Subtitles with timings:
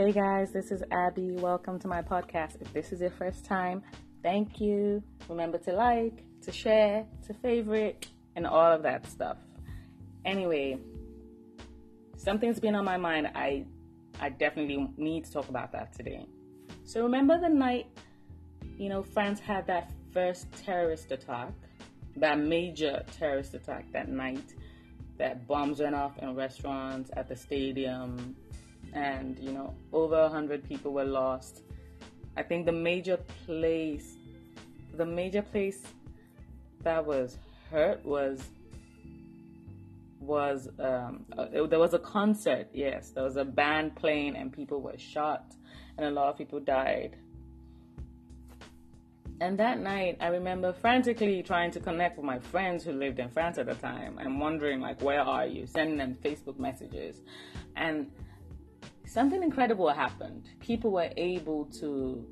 [0.00, 1.32] Hey guys, this is Abby.
[1.32, 2.58] Welcome to my podcast.
[2.62, 3.82] If this is your first time,
[4.22, 5.02] thank you.
[5.28, 9.36] Remember to like, to share, to favorite, and all of that stuff.
[10.24, 10.78] Anyway,
[12.16, 13.26] something's been on my mind.
[13.34, 13.66] I
[14.18, 16.24] I definitely need to talk about that today.
[16.84, 17.86] So remember the night,
[18.78, 21.52] you know, France had that first terrorist attack,
[22.16, 24.54] that major terrorist attack that night,
[25.18, 28.34] that bombs went off in restaurants, at the stadium,
[28.92, 31.62] and you know, over a hundred people were lost.
[32.36, 34.14] I think the major place,
[34.96, 35.82] the major place
[36.82, 37.36] that was
[37.70, 38.42] hurt was
[40.20, 42.68] was um, uh, there was a concert.
[42.72, 45.44] Yes, there was a band playing, and people were shot,
[45.96, 47.16] and a lot of people died.
[49.42, 53.30] And that night, I remember frantically trying to connect with my friends who lived in
[53.30, 55.66] France at the time and wondering, like, where are you?
[55.66, 57.22] Sending them Facebook messages.
[57.74, 58.10] And
[59.10, 60.48] something incredible happened.
[60.60, 62.24] People were able to,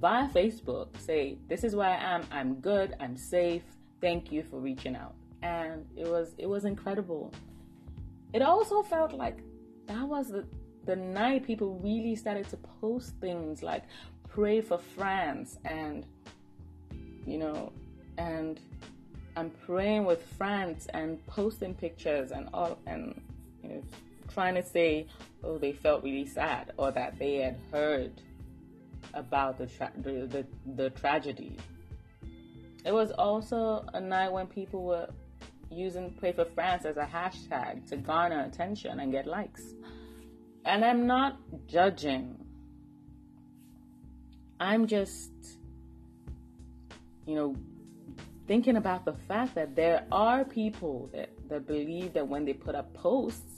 [0.00, 2.22] via Facebook, say, This is where I am.
[2.30, 2.94] I'm good.
[3.00, 3.62] I'm safe.
[4.00, 7.32] Thank you for reaching out and it was it was incredible.
[8.32, 9.38] It also felt like
[9.86, 10.44] that was the
[10.86, 13.84] the night people really started to post things like
[14.28, 16.06] pray for France and
[17.26, 17.72] you know
[18.18, 18.58] and
[19.36, 23.20] I'm praying with France and posting pictures and all and
[23.62, 23.82] you know
[24.34, 25.06] trying to say
[25.42, 28.20] oh they felt really sad or that they had heard
[29.14, 31.56] about the tra- the, the, the tragedy.
[32.84, 35.08] It was also a night when people were
[35.70, 39.62] using Pray for France as a hashtag to garner attention and get likes.
[40.64, 42.36] And I'm not judging.
[44.60, 45.32] I'm just,
[47.26, 47.56] you know,
[48.46, 52.74] thinking about the fact that there are people that, that believe that when they put
[52.74, 53.53] up posts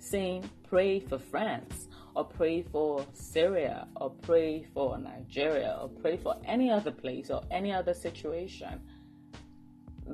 [0.00, 6.34] saying pray for France or pray for Syria or pray for Nigeria or pray for
[6.44, 8.80] any other place or any other situation,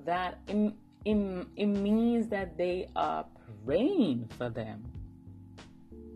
[0.05, 3.25] that in, it, it means that they are
[3.65, 4.85] praying for them.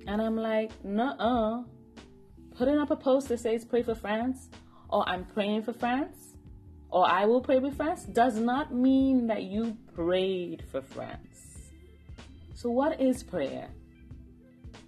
[0.06, 1.64] And I'm like, nuh
[2.56, 4.50] Putting up a post that says pray for France,
[4.90, 6.34] or I'm praying for France,
[6.90, 11.29] or I will pray with France, does not mean that you prayed for France.
[12.54, 13.68] So what is prayer?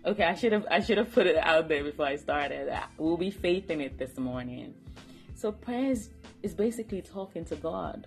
[0.05, 2.73] Okay, I should have I should have put it out there before I started.
[2.99, 4.75] We'll be faith in it this morning.
[5.35, 6.11] So prayer is,
[6.43, 8.07] is basically talking to God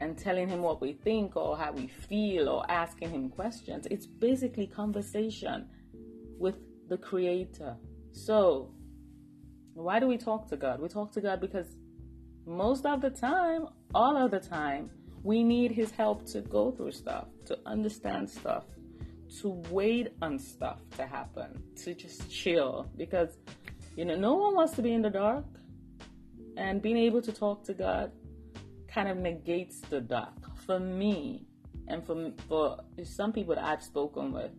[0.00, 3.86] and telling him what we think or how we feel or asking him questions.
[3.90, 5.66] It's basically conversation
[6.38, 6.56] with
[6.88, 7.76] the creator.
[8.12, 8.70] So,
[9.74, 10.80] why do we talk to God?
[10.80, 11.76] We talk to God because
[12.46, 14.90] most of the time, all of the time,
[15.24, 18.64] we need his help to go through stuff, to understand stuff,
[19.40, 23.38] to wait on stuff to happen, to just chill because
[23.96, 25.44] you know, no one wants to be in the dark.
[26.56, 28.12] And being able to talk to God
[28.88, 31.46] kind of negates the dark for me
[31.88, 34.52] and for for some people that I've spoken with.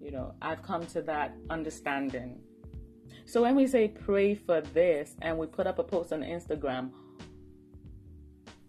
[0.00, 2.40] You know, I've come to that understanding.
[3.26, 6.90] So when we say pray for this and we put up a post on Instagram,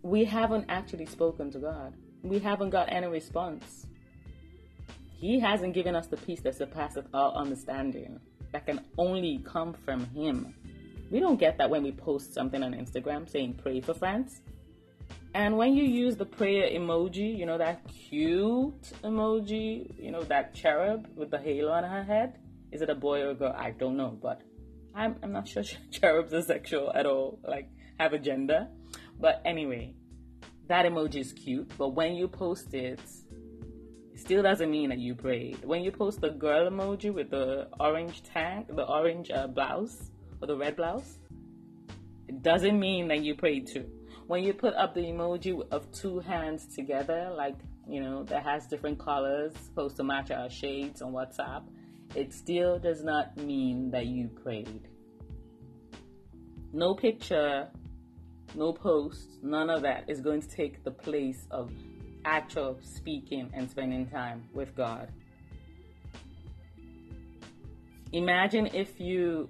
[0.06, 1.96] we haven't actually spoken to God.
[2.22, 3.88] We haven't got any response.
[5.18, 8.20] He hasn't given us the peace that surpasses all understanding
[8.52, 10.54] that can only come from Him.
[11.10, 14.42] We don't get that when we post something on Instagram saying pray for France.
[15.34, 20.54] And when you use the prayer emoji, you know, that cute emoji, you know, that
[20.54, 22.38] cherub with the halo on her head,
[22.72, 23.56] is it a boy or a girl?
[23.58, 24.42] I don't know, but
[24.94, 28.68] I'm, I'm not sure cherubs are sexual at all, like have a gender.
[29.20, 29.94] But anyway,
[30.68, 33.00] that emoji is cute, but when you post it,
[34.14, 35.64] it still doesn't mean that you prayed.
[35.64, 40.12] When you post the girl emoji with the orange tank, the orange uh, blouse,
[40.42, 41.20] or the red blouse,
[42.28, 43.90] it doesn't mean that you prayed too
[44.28, 47.56] when you put up the emoji of two hands together, like,
[47.88, 51.64] you know, that has different colors, supposed to match our shades on WhatsApp,
[52.16, 54.88] it still does not mean that you prayed.
[56.74, 57.69] No picture,
[58.53, 61.71] no post, none of that is going to take the place of
[62.25, 65.09] actual speaking and spending time with God.
[68.12, 69.50] Imagine if you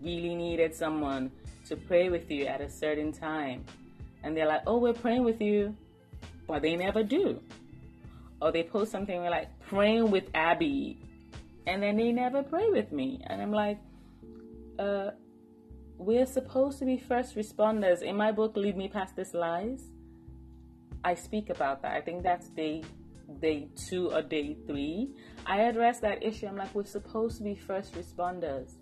[0.00, 1.30] really needed someone
[1.68, 3.64] to pray with you at a certain time
[4.22, 5.76] and they're like, oh, we're praying with you,
[6.46, 7.40] but they never do.
[8.40, 10.98] Or they post something we're like, praying with Abby,
[11.66, 13.22] and then they never pray with me.
[13.26, 13.78] And I'm like,
[14.78, 15.10] uh,
[16.04, 18.02] we're supposed to be first responders.
[18.02, 19.82] In my book, Lead Me Past This Lies,
[21.04, 21.92] I speak about that.
[21.92, 22.82] I think that's day
[23.40, 25.10] day two or day three,
[25.46, 26.46] I address that issue.
[26.46, 28.74] I'm like, we're supposed to be first responders.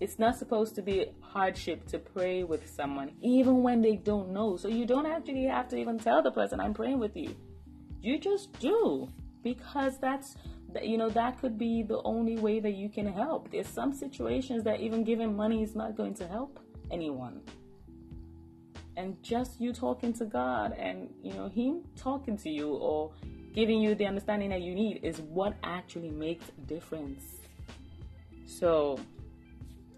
[0.00, 4.56] It's not supposed to be hardship to pray with someone, even when they don't know.
[4.56, 7.36] So you don't actually have to even tell the person, I'm praying with you.
[8.02, 9.08] You just do
[9.42, 10.36] because that's
[10.82, 13.50] you know that could be the only way that you can help.
[13.50, 16.58] There's some situations that even giving money is not going to help
[16.90, 17.40] anyone.
[18.96, 23.12] And just you talking to god and you know him talking to you or
[23.54, 27.22] giving you the understanding that you need is what actually makes a difference.
[28.46, 28.98] So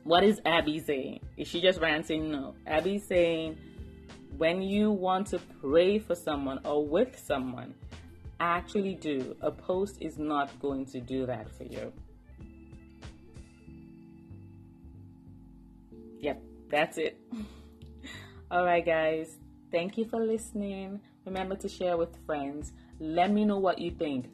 [0.04, 1.20] what is abby saying?
[1.36, 2.30] Is she just ranting?
[2.30, 2.54] No.
[2.66, 3.56] Abby's saying
[4.36, 7.74] when you want to pray for someone or with someone
[8.40, 9.36] actually do.
[9.40, 11.92] A post is not going to do that for you.
[16.20, 17.18] Yep, that's it.
[18.50, 19.36] All right, guys.
[19.70, 21.00] Thank you for listening.
[21.24, 22.72] Remember to share with friends.
[23.00, 24.26] Let me know what you think.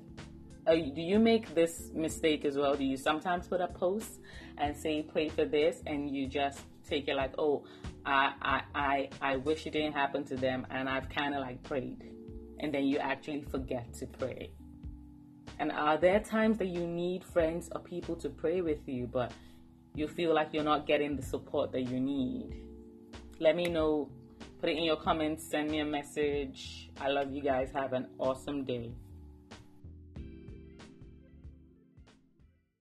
[0.66, 2.76] Uh, do you make this mistake as well?
[2.76, 4.20] Do you sometimes put a post
[4.58, 7.64] and say pray for this, and you just take it like, oh,
[8.06, 11.62] I I I, I wish it didn't happen to them, and I've kind of like
[11.64, 12.12] prayed
[12.62, 14.50] and then you actually forget to pray.
[15.58, 19.32] And are there times that you need friends or people to pray with you, but
[19.94, 22.62] you feel like you're not getting the support that you need?
[23.38, 24.08] Let me know.
[24.60, 26.88] Put it in your comments, send me a message.
[27.00, 27.70] I love you guys.
[27.74, 28.92] Have an awesome day.